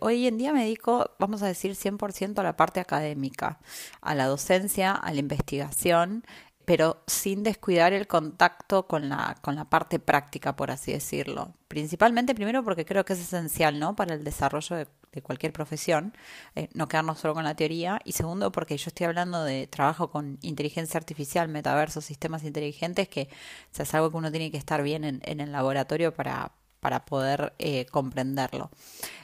Hoy 0.00 0.26
en 0.26 0.38
día 0.38 0.52
me 0.52 0.62
dedico, 0.62 1.10
vamos 1.18 1.42
a 1.42 1.46
decir, 1.46 1.72
100% 1.72 2.38
a 2.38 2.42
la 2.42 2.56
parte 2.56 2.80
académica, 2.80 3.58
a 4.00 4.14
la 4.14 4.26
docencia, 4.26 4.92
a 4.92 5.12
la 5.12 5.20
investigación, 5.20 6.24
pero 6.68 7.02
sin 7.06 7.44
descuidar 7.44 7.94
el 7.94 8.06
contacto 8.06 8.86
con 8.86 9.08
la, 9.08 9.36
con 9.40 9.56
la 9.56 9.64
parte 9.64 9.98
práctica, 9.98 10.54
por 10.54 10.70
así 10.70 10.92
decirlo. 10.92 11.54
Principalmente, 11.66 12.34
primero, 12.34 12.62
porque 12.62 12.84
creo 12.84 13.06
que 13.06 13.14
es 13.14 13.20
esencial 13.20 13.78
¿no? 13.78 13.96
para 13.96 14.14
el 14.14 14.22
desarrollo 14.22 14.76
de, 14.76 14.86
cualquier 15.22 15.52
profesión, 15.52 16.14
eh, 16.54 16.68
no 16.74 16.86
quedarnos 16.86 17.18
solo 17.18 17.34
con 17.34 17.44
la 17.44 17.56
teoría. 17.56 18.00
Y 18.04 18.12
segundo, 18.12 18.52
porque 18.52 18.76
yo 18.76 18.88
estoy 18.88 19.06
hablando 19.06 19.44
de 19.44 19.66
trabajo 19.66 20.10
con 20.10 20.38
inteligencia 20.42 20.98
artificial, 20.98 21.48
metaversos, 21.48 22.04
sistemas 22.04 22.44
inteligentes, 22.44 23.08
que 23.08 23.30
es 23.76 23.94
algo 23.94 24.10
que 24.10 24.16
uno 24.18 24.30
tiene 24.30 24.50
que 24.50 24.58
estar 24.58 24.82
bien 24.82 25.04
en, 25.04 25.22
en 25.24 25.40
el 25.40 25.50
laboratorio 25.50 26.14
para, 26.14 26.52
para 26.80 27.04
poder 27.04 27.52
eh, 27.58 27.86
comprenderlo. 27.86 28.70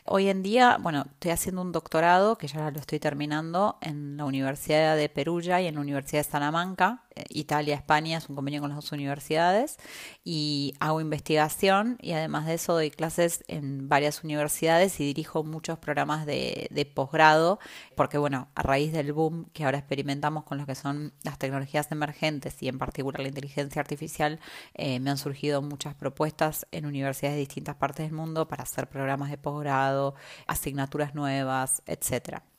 Hoy 0.05 0.29
en 0.29 0.43
día, 0.43 0.79
bueno, 0.81 1.07
estoy 1.13 1.31
haciendo 1.31 1.63
un 1.63 1.73
doctorado, 1.73 2.37
que 2.37 2.47
ya 2.47 2.71
lo 2.71 2.79
estoy 2.79 2.99
terminando, 2.99 3.79
en 3.81 4.17
la 4.17 4.25
Universidad 4.25 4.97
de 4.97 5.09
Perugia 5.09 5.61
y 5.61 5.67
en 5.67 5.77
la 5.77 5.81
Universidad 5.81 6.21
de 6.21 6.31
Salamanca, 6.31 7.04
Italia, 7.29 7.75
España, 7.75 8.19
es 8.19 8.29
un 8.29 8.37
convenio 8.37 8.61
con 8.61 8.71
las 8.71 8.77
dos 8.77 8.93
universidades 8.93 9.77
y 10.25 10.75
hago 10.81 11.01
investigación 11.01 11.99
y 12.01 12.13
además 12.13 12.47
de 12.47 12.55
eso 12.55 12.75
doy 12.75 12.91
clases 12.91 13.45
en 13.49 13.89
varias 13.89 14.25
universidades 14.25 14.99
y 15.01 15.05
dirijo 15.05 15.45
muchos 15.45 15.79
programas 15.79 16.27
de, 16.27 16.69
de 16.71 16.87
posgrado 16.87 17.59
porque 17.95 18.19
bueno, 18.19 18.49
a 18.55 18.63
raíz 18.63 18.93
del 18.93 19.13
boom 19.13 19.47
que 19.53 19.65
ahora 19.65 19.79
experimentamos 19.79 20.45
con 20.45 20.59
lo 20.59 20.67
que 20.67 20.75
son 20.75 21.13
las 21.23 21.39
tecnologías 21.39 21.91
emergentes 21.93 22.63
y 22.63 22.69
en 22.69 22.79
particular 22.79 23.21
la 23.21 23.29
inteligencia 23.29 23.81
artificial, 23.81 24.41
eh, 24.75 25.01
me 25.01 25.11
han 25.11 25.19
surgido 25.19 25.63
muchas 25.63 25.95
propuestas 25.95 26.67
en 26.73 26.87
universidades 26.87 27.37
de 27.37 27.41
distintas 27.41 27.77
partes 27.77 28.07
del 28.07 28.15
mundo 28.15 28.49
para 28.49 28.63
hacer 28.65 28.89
programas 28.89 29.31
de 29.31 29.39
posgrado, 29.39 30.15
asignaturas 30.47 31.15
nuevas, 31.15 31.83
etcétera. 31.87 32.54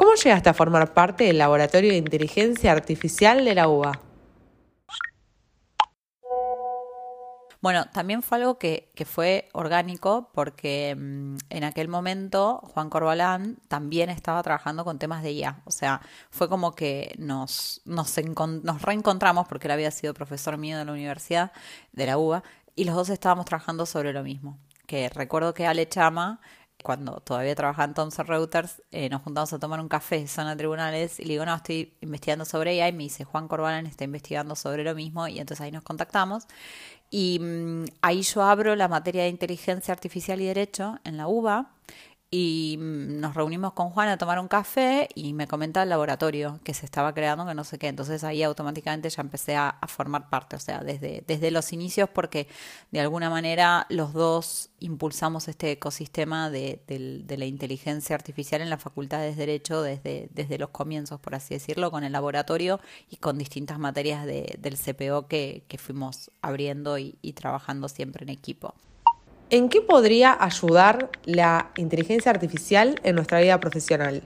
¿Cómo 0.00 0.14
llegaste 0.14 0.48
a 0.48 0.54
formar 0.54 0.94
parte 0.94 1.24
del 1.24 1.36
Laboratorio 1.36 1.90
de 1.90 1.98
Inteligencia 1.98 2.72
Artificial 2.72 3.44
de 3.44 3.54
la 3.54 3.68
UBA? 3.68 4.00
Bueno, 7.60 7.84
también 7.92 8.22
fue 8.22 8.38
algo 8.38 8.58
que, 8.58 8.90
fue 9.04 9.50
orgánico 9.52 10.30
porque 10.32 10.96
mm, 10.98 11.36
en 11.50 11.64
aquel 11.64 11.88
momento 11.88 12.62
Juan 12.72 12.88
Corbalán 12.88 13.58
también 13.68 14.08
estaba 14.08 14.42
trabajando 14.42 14.86
con 14.86 14.98
temas 14.98 15.22
de 15.22 15.32
IA. 15.32 15.60
O 15.66 15.70
sea, 15.70 16.00
fue 16.30 16.48
como 16.48 16.74
que 16.74 17.14
nos, 17.18 17.82
nos, 17.84 18.16
nos 18.62 18.80
reencontramos 18.80 19.48
porque 19.48 19.68
él 19.68 19.72
había 19.72 19.90
sido 19.90 20.14
profesor 20.14 20.56
mío 20.56 20.78
de 20.78 20.86
la 20.86 20.92
universidad, 20.92 21.52
de 21.92 22.06
la 22.06 22.16
UBA, 22.16 22.42
y 22.74 22.84
los 22.84 22.94
dos 22.94 23.10
estábamos 23.10 23.44
trabajando 23.44 23.84
sobre 23.84 24.14
lo 24.14 24.22
mismo. 24.22 24.58
Que 24.86 25.10
recuerdo 25.10 25.52
que 25.52 25.66
Ale 25.66 25.86
Chama 25.86 26.40
cuando 26.82 27.20
todavía 27.20 27.54
trabajaba 27.54 27.84
en 27.86 27.94
Thomson 27.94 28.26
Reuters, 28.26 28.82
eh, 28.90 29.08
nos 29.08 29.22
juntamos 29.22 29.52
a 29.52 29.58
tomar 29.58 29.80
un 29.80 29.88
café 29.88 30.16
en 30.16 30.28
zona 30.28 30.50
de 30.50 30.56
tribunales 30.56 31.20
y 31.20 31.24
le 31.24 31.34
digo, 31.34 31.46
no, 31.46 31.54
estoy 31.54 31.94
investigando 32.00 32.44
sobre 32.44 32.72
ella 32.72 32.88
y 32.88 32.92
me 32.92 33.04
dice, 33.04 33.24
Juan 33.24 33.48
Corbalán 33.48 33.86
está 33.86 34.04
investigando 34.04 34.56
sobre 34.56 34.84
lo 34.84 34.94
mismo 34.94 35.28
y 35.28 35.38
entonces 35.38 35.62
ahí 35.62 35.72
nos 35.72 35.82
contactamos. 35.82 36.46
Y 37.10 37.38
mm, 37.40 37.84
ahí 38.02 38.22
yo 38.22 38.42
abro 38.42 38.76
la 38.76 38.88
materia 38.88 39.24
de 39.24 39.28
inteligencia 39.28 39.92
artificial 39.92 40.40
y 40.40 40.46
derecho 40.46 40.98
en 41.04 41.16
la 41.16 41.28
UBA 41.28 41.70
y 42.32 42.76
mm, 42.78 43.18
nos 43.20 43.34
reunimos 43.34 43.72
con 43.72 43.90
Juan 43.90 44.08
a 44.08 44.16
tomar 44.16 44.38
un 44.38 44.46
café 44.46 45.08
y 45.14 45.32
me 45.32 45.48
comenta 45.48 45.82
el 45.82 45.88
laboratorio 45.88 46.60
que 46.62 46.74
se 46.74 46.86
estaba 46.86 47.12
creando, 47.12 47.44
que 47.46 47.54
no 47.54 47.64
sé 47.64 47.78
qué. 47.78 47.88
Entonces 47.88 48.22
ahí 48.22 48.42
automáticamente 48.42 49.10
ya 49.10 49.22
empecé 49.22 49.56
a, 49.56 49.78
formar 49.88 50.30
parte, 50.30 50.56
o 50.56 50.60
sea, 50.60 50.80
desde, 50.80 51.24
desde 51.26 51.50
los 51.50 51.72
inicios, 51.72 52.08
porque 52.08 52.46
de 52.92 53.00
alguna 53.00 53.30
manera 53.30 53.86
los 53.88 54.12
dos 54.12 54.70
impulsamos 54.78 55.48
este 55.48 55.72
ecosistema 55.72 56.50
de, 56.50 56.80
la 57.36 57.46
inteligencia 57.46 58.14
artificial 58.14 58.60
en 58.60 58.70
las 58.70 58.82
facultades 58.82 59.36
de 59.36 59.46
Derecho 59.46 59.82
desde, 59.82 60.28
desde 60.32 60.58
los 60.58 60.70
comienzos, 60.70 61.18
por 61.20 61.34
así 61.34 61.54
decirlo, 61.54 61.90
con 61.90 62.04
el 62.04 62.12
laboratorio 62.12 62.80
y 63.10 63.16
con 63.16 63.38
distintas 63.38 63.78
materias 63.78 64.24
del 64.26 64.78
CPO 64.78 65.26
que, 65.26 65.64
fuimos 65.78 66.30
abriendo 66.42 66.98
y 66.98 67.32
trabajando 67.34 67.88
siempre 67.88 68.22
en 68.22 68.28
equipo. 68.28 68.74
¿En 69.52 69.68
qué 69.68 69.80
podría 69.80 70.36
ayudar 70.40 71.10
la 71.24 71.72
inteligencia 71.76 72.30
artificial 72.30 73.00
en 73.02 73.16
nuestra 73.16 73.40
vida 73.40 73.58
profesional? 73.58 74.22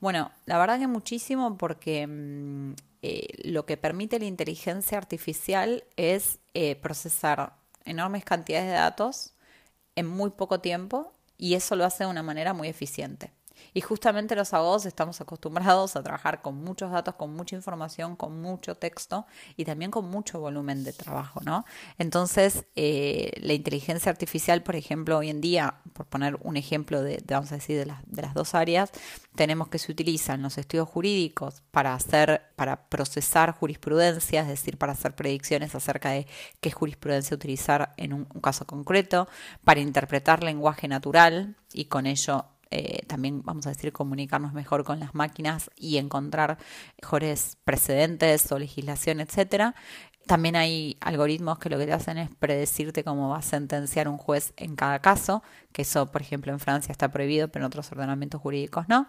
Bueno, 0.00 0.32
la 0.44 0.58
verdad 0.58 0.80
que 0.80 0.88
muchísimo 0.88 1.56
porque 1.56 2.04
mm, 2.04 2.72
eh, 3.02 3.28
lo 3.44 3.64
que 3.64 3.76
permite 3.76 4.18
la 4.18 4.24
inteligencia 4.24 4.98
artificial 4.98 5.84
es 5.96 6.40
eh, 6.54 6.74
procesar 6.74 7.54
enormes 7.84 8.24
cantidades 8.24 8.66
de 8.66 8.72
datos 8.72 9.34
en 9.94 10.08
muy 10.08 10.30
poco 10.30 10.60
tiempo 10.60 11.12
y 11.36 11.54
eso 11.54 11.76
lo 11.76 11.84
hace 11.84 12.02
de 12.02 12.10
una 12.10 12.24
manera 12.24 12.54
muy 12.54 12.66
eficiente. 12.66 13.30
Y 13.74 13.80
justamente 13.80 14.34
los 14.34 14.52
abogados 14.54 14.86
estamos 14.86 15.20
acostumbrados 15.20 15.96
a 15.96 16.02
trabajar 16.02 16.42
con 16.42 16.62
muchos 16.62 16.90
datos, 16.90 17.14
con 17.14 17.34
mucha 17.34 17.56
información, 17.56 18.16
con 18.16 18.40
mucho 18.40 18.74
texto 18.74 19.26
y 19.56 19.64
también 19.64 19.90
con 19.90 20.08
mucho 20.08 20.40
volumen 20.40 20.84
de 20.84 20.92
trabajo, 20.92 21.40
¿no? 21.44 21.64
Entonces, 21.98 22.64
eh, 22.76 23.32
la 23.40 23.52
inteligencia 23.52 24.10
artificial, 24.10 24.62
por 24.62 24.76
ejemplo, 24.76 25.18
hoy 25.18 25.30
en 25.30 25.40
día, 25.40 25.76
por 25.92 26.06
poner 26.06 26.38
un 26.42 26.56
ejemplo 26.56 27.02
de, 27.02 27.22
vamos 27.26 27.52
a 27.52 27.56
decir, 27.56 27.78
de 27.78 27.86
las, 27.86 28.00
de 28.06 28.22
las 28.22 28.34
dos 28.34 28.54
áreas, 28.54 28.90
tenemos 29.34 29.68
que 29.68 29.78
se 29.78 29.92
utilizan 29.92 30.42
los 30.42 30.58
estudios 30.58 30.88
jurídicos 30.88 31.62
para 31.70 31.94
hacer, 31.94 32.42
para 32.56 32.88
procesar 32.88 33.52
jurisprudencia, 33.52 34.42
es 34.42 34.48
decir, 34.48 34.78
para 34.78 34.92
hacer 34.92 35.14
predicciones 35.14 35.74
acerca 35.74 36.10
de 36.10 36.26
qué 36.60 36.70
jurisprudencia 36.70 37.34
utilizar 37.34 37.94
en 37.96 38.12
un 38.12 38.24
caso 38.24 38.66
concreto, 38.66 39.28
para 39.64 39.80
interpretar 39.80 40.42
lenguaje 40.42 40.88
natural 40.88 41.56
y 41.72 41.86
con 41.86 42.06
ello 42.06 42.46
eh, 42.70 43.04
también, 43.06 43.42
vamos 43.42 43.66
a 43.66 43.70
decir, 43.70 43.92
comunicarnos 43.92 44.52
mejor 44.52 44.84
con 44.84 45.00
las 45.00 45.14
máquinas 45.14 45.70
y 45.76 45.96
encontrar 45.96 46.58
mejores 47.00 47.58
precedentes 47.64 48.50
o 48.52 48.58
legislación, 48.58 49.20
etcétera. 49.20 49.74
También 50.26 50.56
hay 50.56 50.98
algoritmos 51.00 51.58
que 51.58 51.70
lo 51.70 51.78
que 51.78 51.86
te 51.86 51.94
hacen 51.94 52.18
es 52.18 52.28
predecirte 52.34 53.02
cómo 53.02 53.30
va 53.30 53.38
a 53.38 53.42
sentenciar 53.42 54.08
un 54.08 54.18
juez 54.18 54.52
en 54.58 54.76
cada 54.76 54.98
caso, 54.98 55.42
que 55.72 55.82
eso, 55.82 56.12
por 56.12 56.20
ejemplo, 56.20 56.52
en 56.52 56.60
Francia 56.60 56.92
está 56.92 57.10
prohibido, 57.10 57.48
pero 57.48 57.64
en 57.64 57.68
otros 57.68 57.90
ordenamientos 57.92 58.38
jurídicos 58.42 58.86
no. 58.90 59.08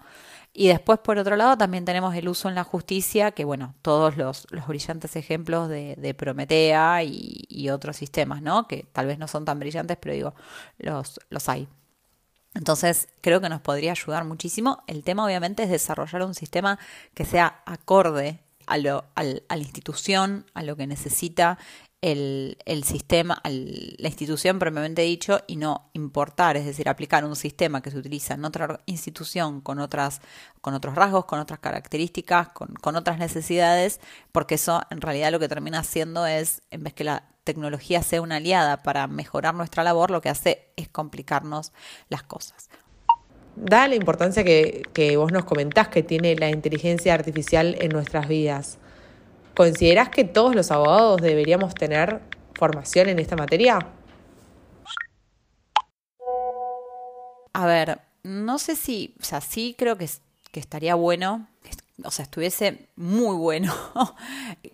Y 0.53 0.69
después, 0.69 0.99
por 0.99 1.17
otro 1.17 1.35
lado, 1.35 1.57
también 1.57 1.83
tenemos 1.83 2.15
el 2.15 2.29
uso 2.29 2.47
en 2.47 2.55
la 2.55 2.63
justicia, 2.63 3.31
que 3.31 3.43
bueno, 3.43 3.75
todos 3.81 4.15
los, 4.15 4.47
brillantes 4.65 5.17
ejemplos 5.17 5.67
de, 5.67 6.15
Prometea 6.17 7.03
y, 7.03 7.45
y, 7.49 7.69
otros 7.69 7.97
sistemas, 7.97 8.41
¿no? 8.41 8.65
Que 8.67 8.83
tal 8.93 9.05
vez 9.07 9.19
no 9.19 9.27
son 9.27 9.43
tan 9.43 9.59
brillantes, 9.59 9.97
pero 9.99 10.15
digo, 10.15 10.35
los, 10.77 11.19
los 11.29 11.49
hay. 11.49 11.67
Entonces, 12.53 13.08
creo 13.22 13.41
que 13.41 13.50
nos 13.50 13.62
podría 13.62 13.91
ayudar 13.91 14.25
muchísimo. 14.25 14.84
El 14.88 15.03
tema, 15.03 15.25
obviamente, 15.25 15.63
es 15.63 15.70
desarrollar 15.70 16.24
un 16.24 16.34
sistema 16.34 16.79
que 17.13 17.25
sea 17.25 17.62
acorde 17.65 18.39
a, 18.65 18.77
lo, 18.77 19.06
a 19.15 19.24
la 19.24 19.58
institución, 19.58 20.46
a 20.53 20.63
lo 20.63 20.75
que 20.75 20.88
necesita 20.88 21.58
el, 22.01 22.58
el 22.65 22.84
sistema, 22.86 23.41
la 23.44 24.08
institución 24.08 24.58
propiamente 24.58 25.01
dicho, 25.01 25.41
y 25.48 25.58
no 25.58 25.89
importar, 25.94 26.56
es 26.56 26.65
decir, 26.65 26.88
aplicar 26.88 27.25
un 27.25 27.36
sistema 27.36 27.82
que 27.82 27.91
se 27.91 27.98
utiliza 27.98 28.36
en 28.36 28.46
otra 28.46 28.79
institución 28.86 29.60
con, 29.62 29.79
otras, 29.79 30.22
con 30.62 30.74
otros 30.74 30.96
rasgos, 30.96 31.25
con 31.25 31.39
otras 31.39 31.60
características, 31.60 32.50
con, 32.50 32.70
con 32.75 32.96
otras 32.96 33.20
necesidades, 33.20 34.00
porque 34.32 34.56
eso 34.56 34.82
en 34.89 35.01
realidad 35.01 35.32
lo 35.32 35.39
que 35.39 35.50
termina 35.50 35.79
haciendo 35.79 36.25
es, 36.25 36.62
en 36.72 36.84
vez 36.84 36.94
que 36.94 37.03
la 37.03 37.24
tecnología 37.53 38.03
sea 38.03 38.22
una 38.22 38.36
aliada 38.36 38.84
para 38.84 39.08
mejorar 39.08 39.56
nuestra 39.56 39.84
labor, 39.84 40.12
lo 40.12 40.22
que 40.22 40.29
hace 40.29 40.68
es 40.75 40.88
complicarnos 40.88 41.72
las 42.08 42.22
cosas. 42.22 42.70
Da 43.56 43.88
la 43.88 43.96
importancia 43.96 44.44
que, 44.44 44.84
que 44.94 45.18
vos 45.18 45.32
nos 45.32 45.46
comentás 45.46 45.88
que 45.88 46.03
tiene 46.03 46.36
la 46.36 46.50
inteligencia 46.50 47.15
artificial 47.15 47.75
en 47.79 47.89
nuestras 47.89 48.27
vidas. 48.27 48.77
¿Considerás 49.56 50.10
que 50.10 50.25
todos 50.25 50.53
los 50.56 50.70
abogados 50.70 51.22
deberíamos 51.22 51.74
tener 51.74 52.22
formación 52.53 53.10
en 53.10 53.18
esta 53.18 53.36
materia? 53.36 53.79
A 57.53 57.65
ver, 57.65 58.00
no 58.22 58.60
sé 58.60 58.75
si, 58.75 59.15
o 59.20 59.24
sea, 59.24 59.41
sí 59.41 59.75
creo 59.75 59.98
que, 59.98 60.08
que 60.51 60.60
estaría 60.60 60.94
bueno 60.94 61.48
o 62.03 62.12
sea, 62.12 62.24
estuviese 62.24 62.89
muy 62.96 63.36
bueno 63.36 63.74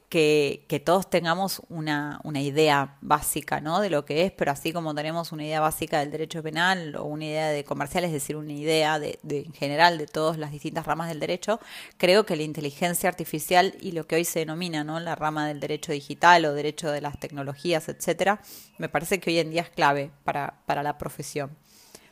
que, 0.09 0.65
que 0.67 0.79
todos 0.79 1.09
tengamos 1.09 1.61
una, 1.69 2.19
una, 2.23 2.41
idea 2.41 2.97
básica 3.01 3.61
¿no? 3.61 3.79
de 3.79 3.89
lo 3.89 4.05
que 4.05 4.25
es, 4.25 4.31
pero 4.31 4.51
así 4.51 4.73
como 4.73 4.93
tenemos 4.93 5.31
una 5.31 5.43
idea 5.43 5.59
básica 5.59 5.99
del 5.99 6.11
derecho 6.11 6.43
penal 6.43 6.95
o 6.95 7.05
una 7.05 7.25
idea 7.25 7.49
de 7.49 7.63
comercial, 7.63 8.03
es 8.03 8.11
decir, 8.11 8.35
una 8.35 8.53
idea 8.53 8.99
de, 8.99 9.19
de, 9.23 9.41
en 9.41 9.53
general 9.53 9.97
de 9.97 10.07
todas 10.07 10.37
las 10.37 10.51
distintas 10.51 10.85
ramas 10.85 11.09
del 11.09 11.19
derecho, 11.19 11.59
creo 11.97 12.25
que 12.25 12.35
la 12.35 12.43
inteligencia 12.43 13.09
artificial 13.09 13.75
y 13.81 13.91
lo 13.91 14.07
que 14.07 14.15
hoy 14.15 14.25
se 14.25 14.39
denomina 14.39 14.83
¿no? 14.83 14.99
la 14.99 15.15
rama 15.15 15.47
del 15.47 15.59
derecho 15.59 15.91
digital 15.91 16.45
o 16.45 16.53
derecho 16.53 16.91
de 16.91 17.01
las 17.01 17.19
tecnologías, 17.19 17.89
etcétera, 17.89 18.41
me 18.77 18.89
parece 18.89 19.19
que 19.19 19.29
hoy 19.29 19.39
en 19.39 19.51
día 19.51 19.61
es 19.61 19.69
clave 19.69 20.11
para, 20.23 20.61
para 20.65 20.83
la 20.83 20.97
profesión. 20.97 21.57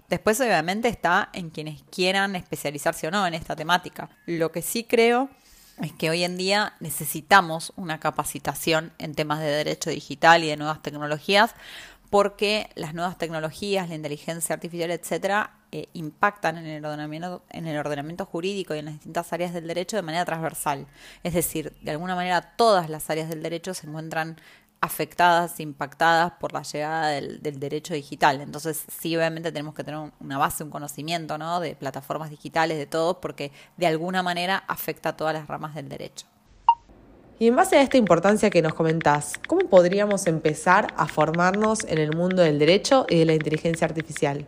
Después 0.10 0.40
obviamente 0.42 0.88
está 0.88 1.30
en 1.34 1.50
quienes 1.50 1.84
quieran 1.84 2.36
especializarse 2.36 3.08
o 3.08 3.12
no 3.12 3.26
en 3.26 3.34
esta 3.34 3.56
temática. 3.56 4.10
Lo 4.26 4.52
que 4.52 4.62
sí 4.62 4.84
creo 4.84 5.30
es 5.82 5.92
que 5.92 6.10
hoy 6.10 6.24
en 6.24 6.38
día 6.38 6.74
necesitamos 6.80 7.74
una 7.76 8.00
capacitación 8.00 8.94
en 9.00 9.16
temas 9.16 9.40
de 9.40 9.48
derecho 9.48 9.90
digital 9.90 10.44
y 10.44 10.50
de 10.50 10.58
nuevas 10.58 10.82
tecnologías 10.82 11.56
porque 12.14 12.70
las 12.76 12.94
nuevas 12.94 13.18
tecnologías, 13.18 13.90
la 13.90 13.96
inteligencia 13.96 14.54
artificial, 14.54 14.92
etcétera, 14.92 15.56
eh, 15.72 15.90
impactan 15.94 16.60
en 16.60 16.68
el 16.68 16.86
ordenamiento 16.86 17.42
en 17.50 17.66
el 17.66 17.76
ordenamiento 17.76 18.28
jurídico 18.28 18.76
y 18.76 18.78
en 18.78 18.86
las 18.86 18.94
distintas 18.94 19.34
áreas 19.34 19.52
del 19.52 19.66
derecho 19.66 19.96
de 19.96 20.04
manera 20.04 20.24
transversal. 20.24 20.86
Es 21.24 21.34
decir, 21.34 21.74
de 21.82 21.90
alguna 21.90 22.14
manera 22.14 22.54
todas 22.56 22.88
las 22.92 23.10
áreas 23.10 23.30
del 23.30 23.42
derecho 23.42 23.74
se 23.74 23.88
encuentran 23.88 24.38
afectadas, 24.84 25.62
impactadas 25.62 26.34
por 26.42 26.52
la 26.52 26.62
llegada 26.62 27.08
del, 27.08 27.40
derecho 27.42 27.94
digital. 27.94 28.42
Entonces, 28.42 28.84
sí, 29.00 29.16
obviamente 29.16 29.50
tenemos 29.50 29.74
que 29.74 29.84
tener 29.86 30.12
una 30.20 30.38
base, 30.38 30.66
un 30.66 30.70
conocimiento, 30.70 31.38
¿no? 31.38 31.62
De 31.62 31.74
plataformas 31.78 32.30
digitales, 32.30 32.78
de 32.78 32.86
todo, 32.86 33.22
porque 33.22 33.54
de 33.78 33.88
alguna 33.88 34.24
manera 34.24 34.58
afecta 34.68 35.10
a 35.10 35.16
todas 35.16 35.34
las 35.34 35.48
ramas 35.48 35.74
del 35.74 35.88
derecho. 35.88 36.28
Y 37.40 37.48
en 37.48 37.56
base 37.56 37.78
a 37.78 37.82
esta 37.82 37.96
importancia 37.96 38.50
que 38.50 38.62
nos 38.62 38.74
comentás, 38.74 39.40
¿cómo 39.48 39.70
podríamos 39.70 40.28
empezar 40.28 40.94
a 40.98 41.08
formarnos 41.08 41.86
en 41.86 42.00
el 42.00 42.14
mundo 42.14 42.42
del 42.44 42.60
derecho 42.60 43.06
y 43.10 43.20
de 43.20 43.26
la 43.26 43.34
inteligencia 43.36 43.88
artificial? 43.88 44.46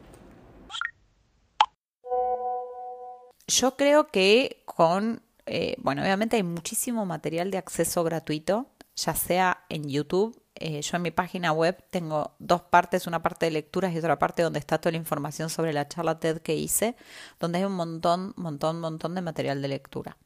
Yo 3.47 3.77
creo 3.77 4.07
que 4.07 4.63
con, 4.65 5.21
eh, 5.45 5.75
bueno, 5.77 6.01
obviamente 6.01 6.35
hay 6.35 6.43
muchísimo 6.43 7.05
material 7.05 7.51
de 7.51 7.57
acceso 7.57 8.03
gratuito, 8.03 8.67
ya 8.95 9.15
sea 9.15 9.65
en 9.69 9.89
YouTube 9.89 10.39
eh, 10.57 10.81
yo 10.81 10.95
en 10.95 11.01
mi 11.01 11.11
página 11.11 11.51
web 11.51 11.83
tengo 11.89 12.33
dos 12.39 12.61
partes, 12.61 13.07
una 13.07 13.21
parte 13.21 13.45
de 13.45 13.51
lecturas 13.51 13.93
y 13.93 13.97
otra 13.97 14.17
parte 14.17 14.41
donde 14.41 14.59
está 14.59 14.77
toda 14.77 14.91
la 14.91 14.97
información 14.97 15.49
sobre 15.49 15.73
la 15.73 15.87
charla 15.89 16.17
TED 16.19 16.39
que 16.39 16.55
hice, 16.55 16.95
donde 17.41 17.59
hay 17.59 17.65
un 17.65 17.73
montón, 17.73 18.33
montón, 18.37 18.79
montón 18.79 19.15
de 19.15 19.21
material 19.21 19.61
de 19.61 19.67
lectura. 19.67 20.17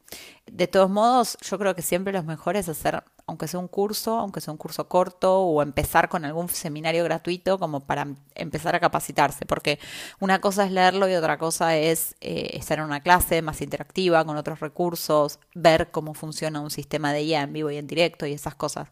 De 0.45 0.67
todos 0.67 0.89
modos, 0.89 1.38
yo 1.41 1.57
creo 1.57 1.75
que 1.75 1.81
siempre 1.81 2.13
lo 2.13 2.21
mejor 2.23 2.57
es 2.57 2.69
hacer 2.69 3.03
aunque 3.29 3.48
sea 3.48 3.59
un 3.59 3.67
curso, 3.67 4.17
aunque 4.19 4.41
sea 4.41 4.51
un 4.51 4.57
curso 4.57 4.88
corto 4.88 5.39
o 5.41 5.62
empezar 5.62 6.09
con 6.09 6.25
algún 6.25 6.50
seminario 6.50 7.03
gratuito 7.03 7.59
como 7.59 7.81
para 7.81 8.07
empezar 8.33 8.75
a 8.75 8.79
capacitarse, 8.79 9.45
porque 9.45 9.79
una 10.19 10.41
cosa 10.41 10.65
es 10.65 10.71
leerlo 10.71 11.07
y 11.07 11.13
otra 11.13 11.38
cosa 11.38 11.77
es 11.77 12.15
eh, 12.21 12.50
estar 12.53 12.79
en 12.79 12.86
una 12.86 13.01
clase 13.01 13.41
más 13.43 13.62
interactiva 13.62 14.25
con 14.25 14.36
otros 14.36 14.59
recursos, 14.59 15.39
ver 15.53 15.91
cómo 15.91 16.15
funciona 16.15 16.59
un 16.59 16.71
sistema 16.71 17.13
de 17.13 17.21
IA 17.21 17.43
en 17.43 17.53
vivo 17.53 17.69
y 17.69 17.77
en 17.77 17.86
directo 17.86 18.25
y 18.25 18.33
esas 18.33 18.55
cosas. 18.55 18.89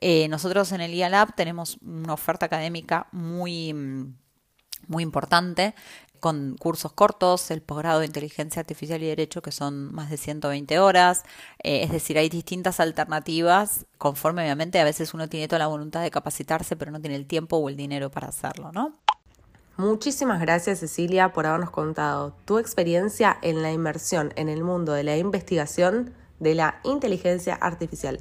Eh, 0.00 0.28
nosotros 0.28 0.70
en 0.70 0.80
el 0.80 0.94
IA 0.94 1.08
Lab 1.08 1.34
tenemos 1.34 1.78
una 1.82 2.14
oferta 2.14 2.46
académica 2.46 3.08
muy 3.10 3.74
muy 4.86 5.02
importante 5.02 5.74
con 6.20 6.56
cursos 6.58 6.92
cortos, 6.92 7.50
el 7.50 7.62
posgrado 7.62 8.00
de 8.00 8.06
inteligencia 8.06 8.60
artificial 8.60 9.02
y 9.02 9.06
derecho, 9.06 9.42
que 9.42 9.50
son 9.50 9.92
más 9.92 10.10
de 10.10 10.16
120 10.16 10.78
horas. 10.78 11.24
Eh, 11.62 11.82
es 11.82 11.90
decir, 11.90 12.18
hay 12.18 12.28
distintas 12.28 12.78
alternativas, 12.78 13.86
conforme 13.98 14.42
obviamente 14.42 14.78
a 14.78 14.84
veces 14.84 15.14
uno 15.14 15.28
tiene 15.28 15.48
toda 15.48 15.58
la 15.58 15.66
voluntad 15.66 16.02
de 16.02 16.10
capacitarse, 16.10 16.76
pero 16.76 16.90
no 16.90 17.00
tiene 17.00 17.16
el 17.16 17.26
tiempo 17.26 17.56
o 17.56 17.68
el 17.68 17.76
dinero 17.76 18.10
para 18.10 18.28
hacerlo, 18.28 18.70
¿no? 18.72 18.94
Muchísimas 19.76 20.40
gracias 20.42 20.80
Cecilia 20.80 21.32
por 21.32 21.46
habernos 21.46 21.70
contado 21.70 22.34
tu 22.44 22.58
experiencia 22.58 23.38
en 23.40 23.62
la 23.62 23.72
inmersión 23.72 24.30
en 24.36 24.50
el 24.50 24.62
mundo 24.62 24.92
de 24.92 25.04
la 25.04 25.16
investigación 25.16 26.12
de 26.38 26.54
la 26.54 26.80
inteligencia 26.84 27.54
artificial. 27.54 28.20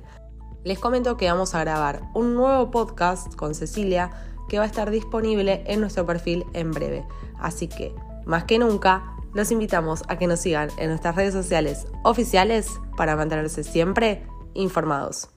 Les 0.63 0.79
comento 0.79 1.17
que 1.17 1.29
vamos 1.29 1.55
a 1.55 1.61
grabar 1.61 2.03
un 2.13 2.35
nuevo 2.35 2.69
podcast 2.69 3.33
con 3.35 3.55
Cecilia 3.55 4.11
que 4.49 4.57
va 4.57 4.65
a 4.65 4.67
estar 4.67 4.91
disponible 4.91 5.63
en 5.65 5.79
nuestro 5.79 6.05
perfil 6.05 6.45
en 6.53 6.71
breve. 6.71 7.05
Así 7.39 7.69
que, 7.69 7.93
más 8.25 8.43
que 8.43 8.59
nunca, 8.59 9.15
los 9.33 9.51
invitamos 9.51 10.03
a 10.09 10.17
que 10.17 10.27
nos 10.27 10.41
sigan 10.41 10.69
en 10.77 10.89
nuestras 10.89 11.15
redes 11.15 11.33
sociales 11.33 11.87
oficiales 12.03 12.67
para 12.97 13.15
mantenerse 13.15 13.63
siempre 13.63 14.27
informados. 14.53 15.29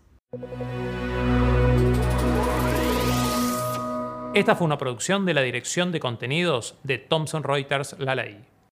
Esta 4.34 4.56
fue 4.56 4.64
una 4.64 4.78
producción 4.78 5.26
de 5.26 5.34
la 5.34 5.42
Dirección 5.42 5.92
de 5.92 6.00
Contenidos 6.00 6.78
de 6.82 6.96
Thomson 6.98 7.42
Reuters 7.44 7.96
La 7.98 8.14
Ley. 8.14 8.51